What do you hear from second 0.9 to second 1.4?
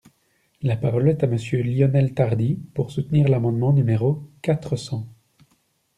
est à